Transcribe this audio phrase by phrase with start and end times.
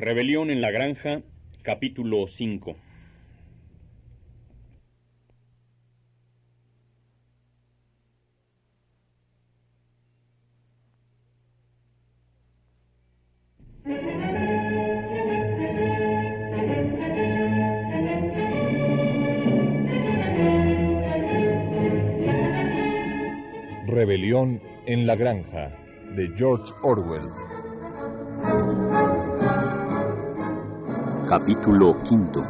[0.00, 1.22] Rebelión en la Granja,
[1.62, 2.76] capítulo 5.
[23.88, 25.76] Rebelión en la Granja,
[26.14, 27.57] de George Orwell.
[31.28, 32.42] Capítulo quinto.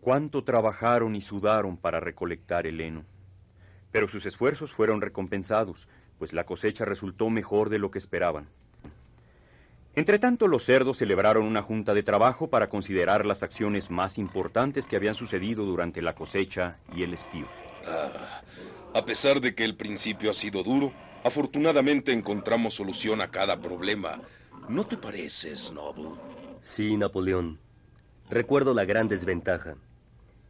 [0.00, 3.04] Cuánto trabajaron y sudaron para recolectar el heno.
[3.90, 8.48] Pero sus esfuerzos fueron recompensados, pues la cosecha resultó mejor de lo que esperaban.
[9.96, 14.96] Entretanto, los cerdos celebraron una junta de trabajo para considerar las acciones más importantes que
[14.96, 17.46] habían sucedido durante la cosecha y el estío.
[17.86, 18.42] Ah,
[18.92, 20.92] a pesar de que el principio ha sido duro,
[21.22, 24.20] afortunadamente encontramos solución a cada problema.
[24.68, 26.10] ¿No te parece, Snobble?
[26.60, 27.60] Sí, Napoleón.
[28.30, 29.76] Recuerdo la gran desventaja.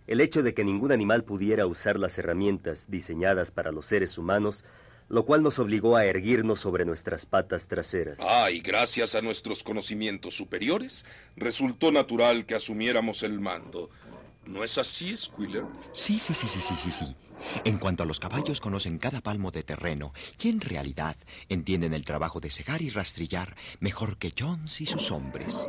[0.07, 4.65] El hecho de que ningún animal pudiera usar las herramientas diseñadas para los seres humanos,
[5.09, 8.21] lo cual nos obligó a erguirnos sobre nuestras patas traseras.
[8.23, 11.05] Ah, y gracias a nuestros conocimientos superiores,
[11.37, 13.91] resultó natural que asumiéramos el mando.
[14.47, 15.65] ¿No es así, Squiller?
[15.93, 17.17] Sí, sí, sí, sí, sí, sí, sí.
[17.65, 21.17] En cuanto a los caballos, conocen cada palmo de terreno y en realidad
[21.49, 25.69] entienden el trabajo de segar y rastrillar mejor que Jones y sus hombres.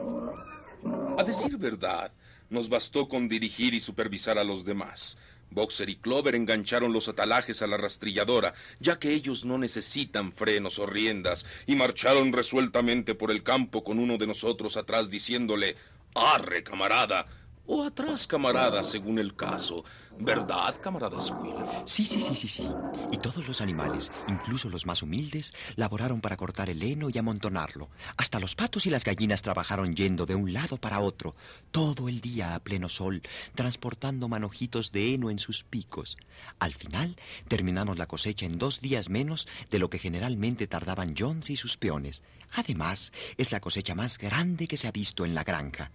[1.17, 2.11] A decir verdad,
[2.49, 5.17] nos bastó con dirigir y supervisar a los demás.
[5.55, 10.77] Boxer y Clover engancharon los atalajes a la rastrilladora, ya que ellos no necesitan frenos
[10.77, 15.75] o riendas, y marcharon resueltamente por el campo con uno de nosotros atrás diciéndole
[16.13, 17.27] Arre, camarada,
[17.65, 19.83] o atrás, camarada, según el caso.
[20.17, 21.65] ¿Verdad, camarada Squill?
[21.83, 22.77] Sí, sí, sí, sí, sí.
[23.11, 27.89] Y todos los animales, incluso los más humildes, laboraron para cortar el heno y amontonarlo.
[28.17, 31.35] Hasta los patos y las gallinas trabajaron yendo de un lado para otro,
[31.71, 33.21] todo el día a pleno sol,
[33.53, 36.17] transportando manojitos de heno en sus picos.
[36.59, 37.17] Al final,
[37.47, 41.77] terminamos la cosecha en dos días menos de lo que generalmente tardaban Jones y sus
[41.77, 42.23] peones.
[42.53, 45.91] Además, es la cosecha más grande que se ha visto en la granja.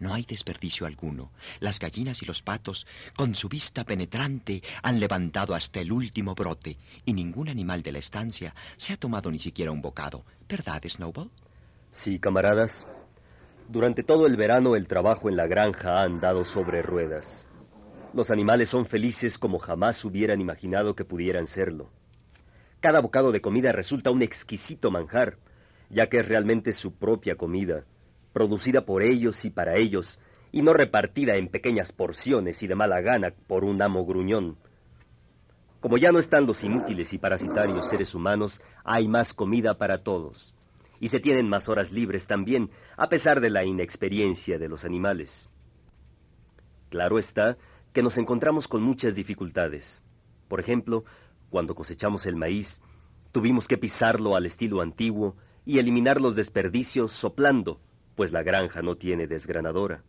[0.00, 1.30] No hay desperdicio alguno.
[1.60, 6.76] Las gallinas y los patos, con su vista penetrante, han levantado hasta el último brote,
[7.04, 10.24] y ningún animal de la estancia se ha tomado ni siquiera un bocado.
[10.48, 11.30] ¿Verdad, Snowball?
[11.92, 12.86] Sí, camaradas.
[13.68, 17.46] Durante todo el verano el trabajo en la granja ha andado sobre ruedas.
[18.12, 21.90] Los animales son felices como jamás hubieran imaginado que pudieran serlo.
[22.80, 25.38] Cada bocado de comida resulta un exquisito manjar,
[25.88, 27.84] ya que es realmente su propia comida
[28.34, 30.18] producida por ellos y para ellos,
[30.52, 34.58] y no repartida en pequeñas porciones y de mala gana por un amo gruñón.
[35.80, 40.54] Como ya no están los inútiles y parasitarios seres humanos, hay más comida para todos,
[41.00, 45.48] y se tienen más horas libres también, a pesar de la inexperiencia de los animales.
[46.90, 47.56] Claro está
[47.92, 50.02] que nos encontramos con muchas dificultades.
[50.48, 51.04] Por ejemplo,
[51.50, 52.82] cuando cosechamos el maíz,
[53.30, 57.80] tuvimos que pisarlo al estilo antiguo y eliminar los desperdicios soplando,
[58.14, 60.02] pues la granja no tiene desgranadora.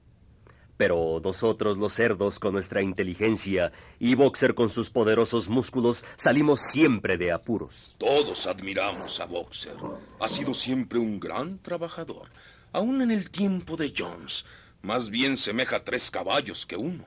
[0.77, 7.17] Pero nosotros los cerdos con nuestra inteligencia y Boxer con sus poderosos músculos salimos siempre
[7.17, 7.95] de apuros.
[7.97, 9.77] Todos admiramos a Boxer.
[10.19, 12.29] Ha sido siempre un gran trabajador.
[12.73, 14.45] Aún en el tiempo de Jones,
[14.81, 17.05] más bien semeja tres caballos que uno.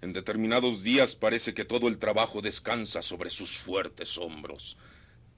[0.00, 4.78] En determinados días parece que todo el trabajo descansa sobre sus fuertes hombros.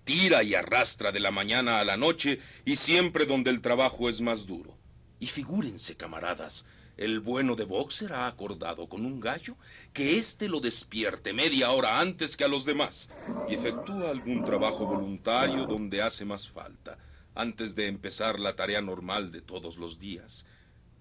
[0.05, 4.21] Tira y arrastra de la mañana a la noche y siempre donde el trabajo es
[4.21, 4.77] más duro.
[5.23, 6.67] Y figúrense, camaradas,
[6.97, 9.55] el bueno de Boxer ha acordado con un gallo
[9.93, 13.09] que éste lo despierte media hora antes que a los demás
[13.49, 16.99] y efectúa algún trabajo voluntario donde hace más falta,
[17.37, 20.45] antes de empezar la tarea normal de todos los días.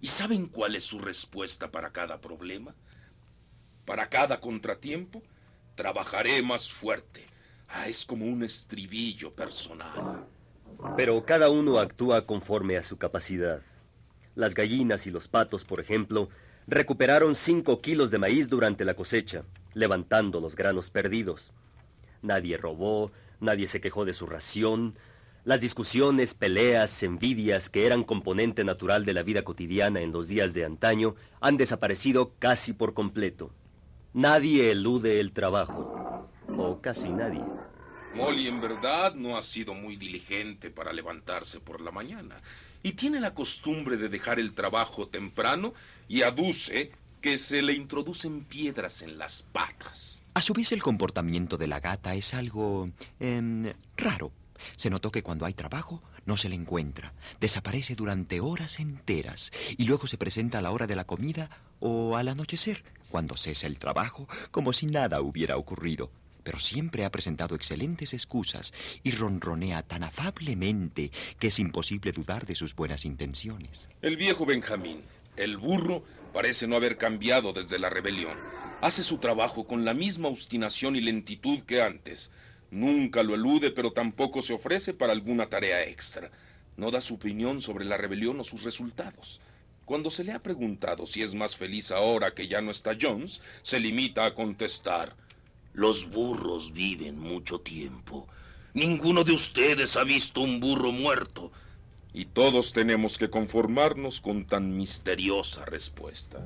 [0.01, 2.75] ¿Y saben cuál es su respuesta para cada problema?
[3.85, 5.23] Para cada contratiempo,
[5.73, 7.25] trabajaré más fuerte.
[7.67, 10.27] Ah, es como un estribillo personal.
[10.95, 13.63] Pero cada uno actúa conforme a su capacidad.
[14.41, 16.27] Las gallinas y los patos, por ejemplo,
[16.65, 19.43] recuperaron cinco kilos de maíz durante la cosecha,
[19.75, 21.53] levantando los granos perdidos.
[22.23, 24.95] Nadie robó, nadie se quejó de su ración.
[25.45, 30.55] Las discusiones, peleas, envidias que eran componente natural de la vida cotidiana en los días
[30.55, 33.51] de antaño han desaparecido casi por completo.
[34.13, 37.43] Nadie elude el trabajo, o casi nadie.
[38.15, 42.41] Molly en verdad no ha sido muy diligente para levantarse por la mañana
[42.83, 45.73] y tiene la costumbre de dejar el trabajo temprano
[46.07, 46.91] y aduce
[47.21, 50.23] que se le introducen piedras en las patas.
[50.33, 52.89] A su vez, el comportamiento de la gata es algo
[53.19, 54.31] em, raro.
[54.75, 57.13] Se notó que cuando hay trabajo no se le encuentra.
[57.39, 61.49] Desaparece durante horas enteras y luego se presenta a la hora de la comida
[61.79, 66.11] o al anochecer, cuando cesa el trabajo, como si nada hubiera ocurrido.
[66.43, 68.73] Pero siempre ha presentado excelentes excusas
[69.03, 73.89] y ronronea tan afablemente que es imposible dudar de sus buenas intenciones.
[74.01, 75.01] El viejo Benjamín,
[75.37, 76.03] el burro,
[76.33, 78.37] parece no haber cambiado desde la rebelión.
[78.81, 82.31] Hace su trabajo con la misma obstinación y lentitud que antes.
[82.71, 86.31] Nunca lo elude, pero tampoco se ofrece para alguna tarea extra.
[86.77, 89.41] No da su opinión sobre la rebelión o sus resultados.
[89.85, 93.41] Cuando se le ha preguntado si es más feliz ahora que ya no está Jones,
[93.61, 95.15] se limita a contestar
[95.73, 98.27] Los burros viven mucho tiempo.
[98.73, 101.51] Ninguno de ustedes ha visto un burro muerto.
[102.13, 106.45] Y todos tenemos que conformarnos con tan misteriosa respuesta.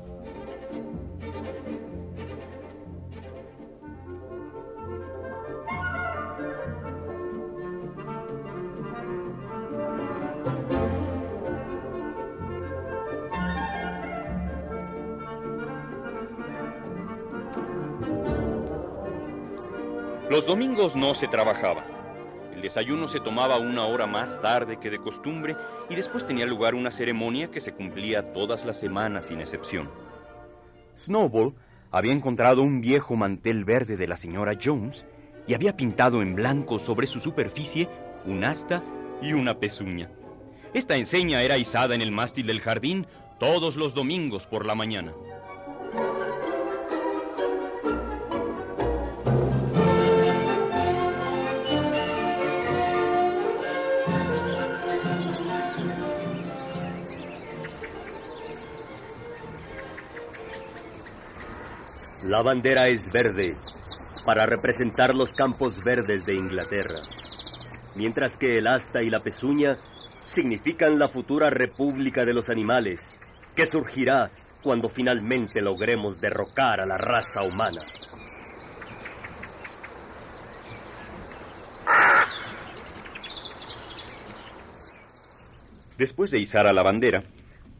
[20.35, 21.85] Los domingos no se trabajaba.
[22.53, 25.55] El desayuno se tomaba una hora más tarde que de costumbre
[25.89, 29.89] y después tenía lugar una ceremonia que se cumplía todas las semanas sin excepción.
[30.99, 31.55] Snowball
[31.89, 35.05] había encontrado un viejo mantel verde de la señora Jones
[35.47, 37.87] y había pintado en blanco sobre su superficie
[38.25, 38.83] un asta
[39.21, 40.09] y una pezuña.
[40.73, 43.07] Esta enseña era izada en el mástil del jardín
[43.39, 45.13] todos los domingos por la mañana.
[62.27, 63.55] La bandera es verde
[64.25, 66.99] para representar los campos verdes de Inglaterra,
[67.93, 69.77] mientras que el asta y la pezuña
[70.25, 73.19] significan la futura república de los animales,
[73.55, 74.31] que surgirá
[74.63, 77.81] cuando finalmente logremos derrocar a la raza humana.
[85.99, 87.23] Después de izar a la bandera,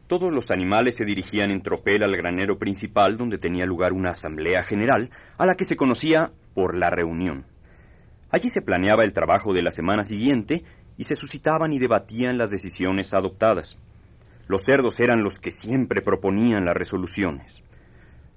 [0.06, 4.62] todos los animales se dirigían en tropel al granero principal donde tenía lugar una asamblea
[4.62, 7.44] general a la que se conocía por la reunión.
[8.30, 10.62] Allí se planeaba el trabajo de la semana siguiente
[10.96, 13.78] y se suscitaban y debatían las decisiones adoptadas.
[14.46, 17.62] Los cerdos eran los que siempre proponían las resoluciones.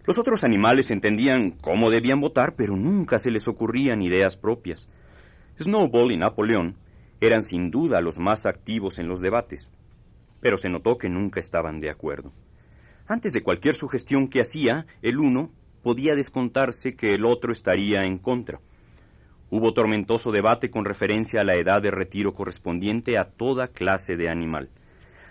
[0.05, 4.89] Los otros animales entendían cómo debían votar, pero nunca se les ocurrían ideas propias.
[5.61, 6.77] Snowball y Napoleón
[7.21, 9.69] eran sin duda los más activos en los debates
[10.41, 12.31] pero se notó que nunca estaban de acuerdo.
[13.07, 15.51] Antes de cualquier sugestión que hacía, el uno
[15.81, 18.59] podía descontarse que el otro estaría en contra.
[19.49, 24.29] Hubo tormentoso debate con referencia a la edad de retiro correspondiente a toda clase de
[24.29, 24.69] animal,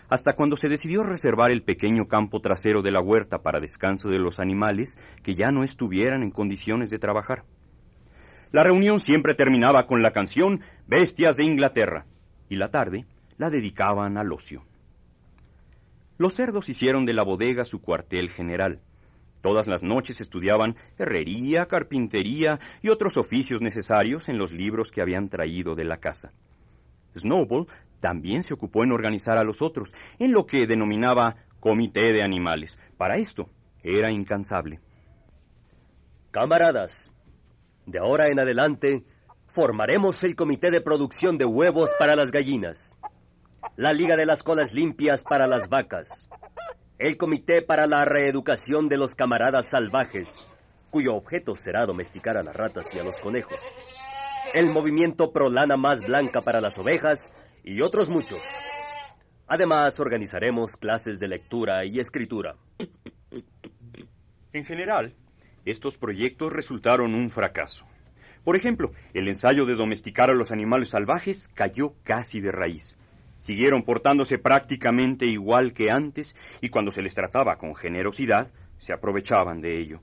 [0.09, 4.19] hasta cuando se decidió reservar el pequeño campo trasero de la huerta para descanso de
[4.19, 7.45] los animales que ya no estuvieran en condiciones de trabajar.
[8.51, 12.07] La reunión siempre terminaba con la canción Bestias de Inglaterra,
[12.49, 13.05] y la tarde
[13.37, 14.65] la dedicaban al ocio.
[16.19, 18.81] Los cerdos hicieron de la bodega su cuartel general.
[19.41, 25.29] Todas las noches estudiaban herrería, carpintería y otros oficios necesarios en los libros que habían
[25.29, 26.33] traído de la casa.
[27.17, 27.69] Snowball
[28.01, 32.79] también se ocupó en organizar a los otros, en lo que denominaba comité de animales.
[32.97, 33.49] Para esto
[33.85, 34.81] era incansable.
[36.33, 37.13] Camaradas,
[37.87, 39.05] de ahora en adelante
[39.47, 42.98] formaremos el comité de producción de huevos para las gallinas
[43.79, 46.27] la Liga de las Colas Limpias para las Vacas,
[46.99, 50.45] el Comité para la Reeducación de los Camaradas Salvajes,
[50.91, 53.61] cuyo objeto será domesticar a las ratas y a los conejos,
[54.53, 57.33] el Movimiento Pro Lana Más Blanca para las Ovejas
[57.63, 58.41] y otros muchos.
[59.47, 62.57] Además, organizaremos clases de lectura y escritura.
[64.53, 65.15] En general,
[65.67, 67.85] estos proyectos resultaron un fracaso.
[68.43, 72.99] Por ejemplo, el ensayo de domesticar a los animales salvajes cayó casi de raíz.
[73.39, 79.61] Siguieron portándose prácticamente igual que antes y cuando se les trataba con generosidad, se aprovechaban
[79.61, 80.01] de ello.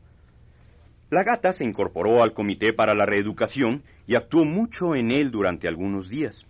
[1.10, 5.68] La gata se incorporó al Comité para la Reeducación y actuó mucho en él durante
[5.68, 6.46] algunos días.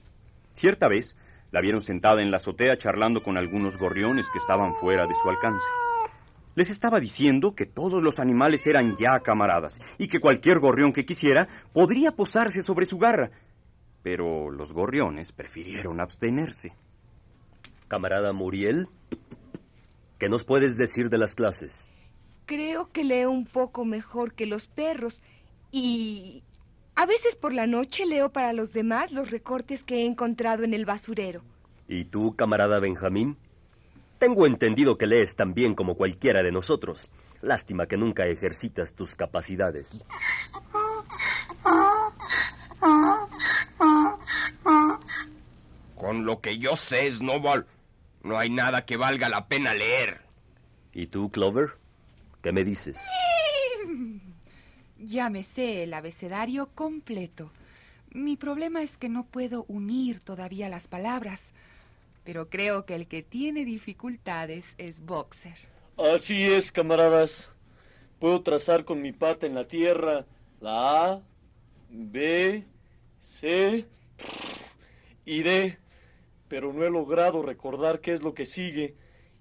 [0.53, 1.15] Cierta vez,
[1.51, 5.29] la vieron sentada en la azotea charlando con algunos gorriones que estaban fuera de su
[5.29, 5.65] alcance.
[6.55, 11.05] Les estaba diciendo que todos los animales eran ya camaradas y que cualquier gorrión que
[11.05, 13.31] quisiera podría posarse sobre su garra
[14.05, 16.75] pero los gorriones prefirieron abstenerse.
[17.87, 18.87] Camarada Muriel,
[20.19, 21.89] ¿qué nos puedes decir de las clases?
[22.45, 25.23] Creo que leo un poco mejor que los perros
[25.71, 26.43] y
[26.93, 30.75] a veces por la noche leo para los demás los recortes que he encontrado en
[30.75, 31.41] el basurero.
[31.87, 33.37] ¿Y tú, camarada Benjamín?
[34.19, 37.09] Tengo entendido que lees tan bien como cualquiera de nosotros.
[37.41, 40.05] Lástima que nunca ejercitas tus capacidades.
[45.95, 47.65] Con lo que yo sé, Snowball,
[48.23, 50.21] no hay nada que valga la pena leer.
[50.93, 51.77] ¿Y tú, Clover?
[52.41, 52.99] ¿Qué me dices?
[54.97, 57.51] Ya me sé el abecedario completo.
[58.11, 61.43] Mi problema es que no puedo unir todavía las palabras,
[62.23, 65.57] pero creo que el que tiene dificultades es Boxer.
[65.97, 67.49] Así es, camaradas.
[68.19, 70.25] Puedo trazar con mi pata en la tierra
[70.61, 71.21] la A,
[71.89, 72.63] B,
[73.19, 73.85] C
[75.25, 75.77] y D,
[76.47, 78.95] pero no he logrado recordar qué es lo que sigue,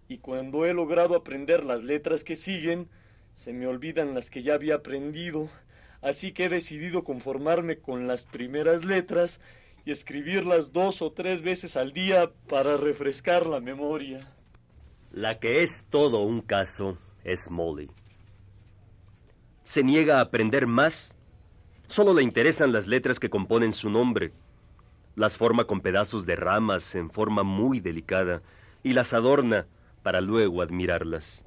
[0.08, 2.88] y cuando he logrado aprender las letras que siguen,
[3.32, 5.48] se me olvidan las que ya había aprendido,
[6.02, 9.40] así que he decidido conformarme con las primeras letras
[9.84, 14.20] y escribirlas dos o tres veces al día para refrescar la memoria.
[15.12, 17.90] La que es todo un caso es Molly.
[19.64, 21.14] Se niega a aprender más.
[21.88, 24.32] Solo le interesan las letras que componen su nombre.
[25.16, 28.42] Las forma con pedazos de ramas en forma muy delicada
[28.82, 29.66] y las adorna
[30.02, 31.44] para luego admirarlas.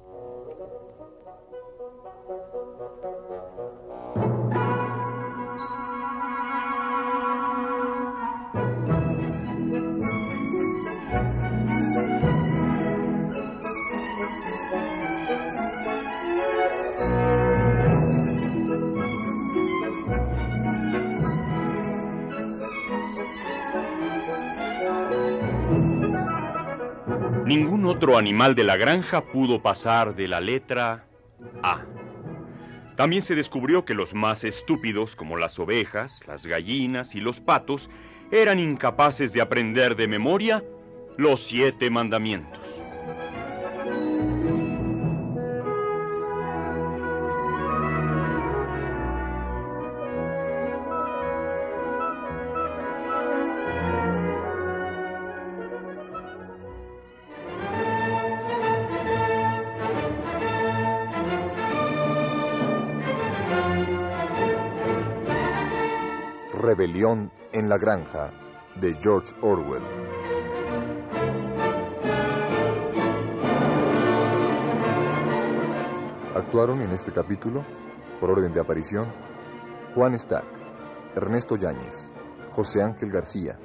[27.48, 31.06] Ningún otro animal de la granja pudo pasar de la letra
[31.62, 31.80] A.
[32.94, 37.88] También se descubrió que los más estúpidos, como las ovejas, las gallinas y los patos,
[38.30, 40.62] eran incapaces de aprender de memoria
[41.16, 42.67] los siete mandamientos.
[66.68, 68.30] Rebelión en la Granja
[68.78, 69.82] de George Orwell.
[76.36, 77.64] Actuaron en este capítulo,
[78.20, 79.06] por orden de aparición,
[79.94, 80.44] Juan Stack,
[81.16, 82.12] Ernesto Yáñez,
[82.50, 83.58] José Ángel García,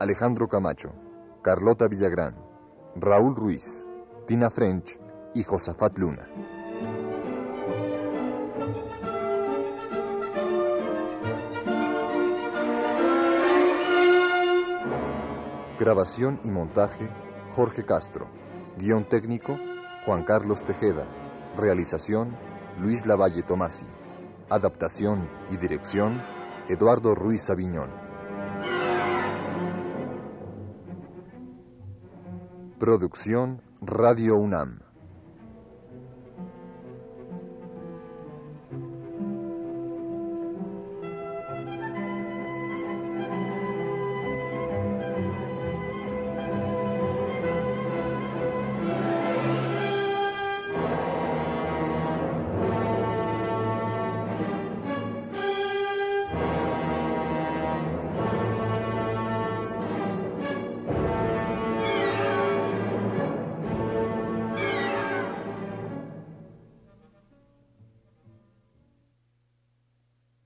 [0.00, 0.92] Alejandro Camacho,
[1.42, 2.34] Carlota Villagrán,
[2.96, 3.86] Raúl Ruiz,
[4.26, 4.98] Tina French
[5.32, 6.26] y Josafat Luna.
[15.78, 17.08] Grabación y montaje,
[17.54, 18.26] Jorge Castro.
[18.78, 19.56] Guión técnico,
[20.04, 21.06] Juan Carlos Tejeda.
[21.56, 22.36] Realización,
[22.80, 23.86] Luis Lavalle Tomasi.
[24.50, 26.20] Adaptación y dirección,
[26.68, 27.90] Eduardo Ruiz Aviñón.
[32.80, 34.87] Producción, Radio UNAM.